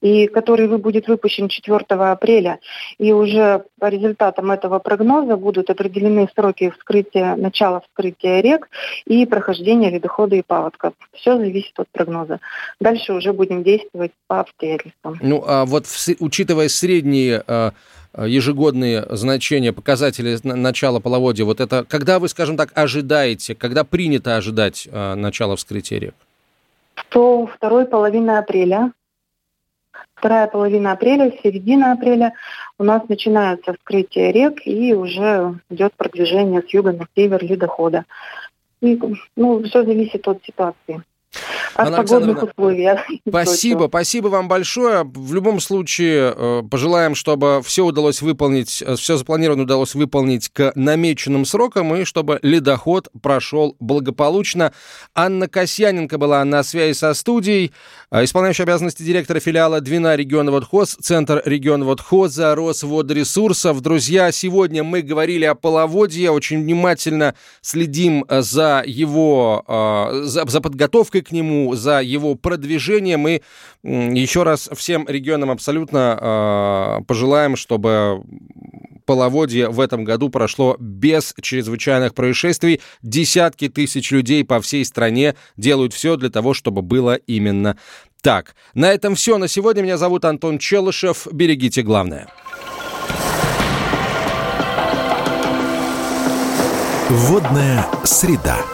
и 0.00 0.26
который 0.26 0.66
будет 0.78 1.06
выпущен 1.06 1.48
4 1.48 1.84
апреля. 1.88 2.58
И 2.98 3.12
уже 3.12 3.64
по 3.78 3.86
результатам 3.86 4.50
этого 4.50 4.80
прогноза 4.80 5.36
будут 5.36 5.70
определены 5.70 6.28
сроки 6.34 6.70
вскрытия, 6.70 7.36
начала 7.36 7.80
вскрытия 7.80 8.40
рек 8.40 8.68
и 9.06 9.24
прохождения 9.26 9.90
ледохода 9.90 10.34
и 10.34 10.42
паводка. 10.42 10.92
Все 11.12 11.36
зависит 11.36 11.78
от 11.78 11.88
прогноза. 11.92 12.40
Дальше 12.80 13.12
уже 13.12 13.32
будем 13.32 13.62
действовать 13.62 14.10
по 14.26 14.40
обстоятельствам. 14.40 15.18
Ну, 15.22 15.44
а 15.46 15.64
вот 15.64 15.84
учитывая 16.18 16.68
средние 16.68 17.44
Э, 17.46 17.70
ежегодные 18.16 19.04
значения, 19.10 19.72
показатели 19.72 20.38
начала 20.42 21.00
половодья, 21.00 21.44
вот 21.44 21.60
это, 21.60 21.84
когда 21.84 22.18
вы, 22.18 22.28
скажем 22.28 22.56
так, 22.56 22.70
ожидаете, 22.74 23.54
когда 23.54 23.84
принято 23.84 24.36
ожидать 24.36 24.88
э, 24.90 25.14
начала 25.14 25.56
вскрытия 25.56 25.98
рек? 25.98 26.14
То 27.08 27.46
второй 27.46 27.86
половины 27.86 28.32
апреля. 28.32 28.92
Вторая 30.14 30.46
половина 30.46 30.92
апреля, 30.92 31.32
середина 31.42 31.92
апреля 31.92 32.32
у 32.78 32.84
нас 32.84 33.02
начинается 33.08 33.74
вскрытие 33.74 34.32
рек 34.32 34.66
и 34.66 34.94
уже 34.94 35.58
идет 35.70 35.92
продвижение 35.94 36.62
с 36.62 36.72
юга 36.72 36.92
на 36.92 37.06
север 37.14 37.44
ледохода. 37.44 38.04
И, 38.80 38.98
ну, 39.36 39.62
все 39.64 39.84
зависит 39.84 40.26
от 40.26 40.42
ситуации 40.44 41.02
от 41.74 41.88
Анна 41.88 41.96
погодных 41.98 42.42
условий. 42.42 42.88
Спасибо, 43.28 43.86
спасибо 43.88 44.28
вам 44.28 44.48
большое. 44.48 45.04
В 45.04 45.34
любом 45.34 45.60
случае, 45.60 46.32
э, 46.36 46.62
пожелаем, 46.70 47.14
чтобы 47.14 47.62
все 47.64 47.84
удалось 47.84 48.22
выполнить, 48.22 48.82
э, 48.82 48.94
все 48.96 49.16
запланированное 49.16 49.64
удалось 49.64 49.94
выполнить 49.94 50.48
к 50.50 50.72
намеченным 50.74 51.44
срокам, 51.44 51.94
и 51.96 52.04
чтобы 52.04 52.38
ледоход 52.42 53.08
прошел 53.22 53.76
благополучно. 53.80 54.72
Анна 55.14 55.48
Касьяненко 55.48 56.16
была 56.18 56.44
на 56.44 56.62
связи 56.62 56.96
со 56.96 57.12
студией, 57.14 57.72
э, 58.10 58.24
исполняющая 58.24 58.64
обязанности 58.64 59.02
директора 59.02 59.40
филиала 59.40 59.80
Двина 59.80 60.14
региона 60.14 60.52
Водхоз, 60.52 60.96
Центр 61.00 61.42
региона 61.44 61.84
Водхоза, 61.84 62.54
Росводресурсов. 62.54 63.80
Друзья, 63.80 64.30
сегодня 64.30 64.84
мы 64.84 65.02
говорили 65.02 65.44
о 65.44 65.54
половодье, 65.54 66.30
очень 66.30 66.62
внимательно 66.62 67.34
следим 67.62 68.24
за 68.28 68.82
его, 68.86 69.64
за, 70.24 70.46
за 70.46 70.60
подготовкой 70.60 71.22
к 71.22 71.32
нему, 71.32 71.63
за 71.72 72.02
его 72.02 72.34
продвижение. 72.34 73.16
Мы 73.16 73.42
еще 73.82 74.42
раз 74.42 74.68
всем 74.74 75.06
регионам 75.08 75.50
абсолютно 75.50 76.98
э, 77.00 77.04
пожелаем, 77.06 77.56
чтобы 77.56 78.22
половодье 79.04 79.68
в 79.68 79.80
этом 79.80 80.04
году 80.04 80.28
прошло 80.28 80.76
без 80.78 81.34
чрезвычайных 81.40 82.14
происшествий. 82.14 82.80
Десятки 83.02 83.68
тысяч 83.68 84.10
людей 84.10 84.44
по 84.44 84.60
всей 84.60 84.84
стране 84.84 85.34
делают 85.56 85.92
все 85.92 86.16
для 86.16 86.30
того, 86.30 86.54
чтобы 86.54 86.82
было 86.82 87.14
именно 87.14 87.76
так. 88.22 88.54
На 88.74 88.92
этом 88.92 89.14
все 89.14 89.38
на 89.38 89.48
сегодня. 89.48 89.82
Меня 89.82 89.98
зовут 89.98 90.24
Антон 90.24 90.58
Челышев. 90.58 91.28
Берегите 91.30 91.82
главное. 91.82 92.28
Водная 97.10 97.86
среда. 98.04 98.73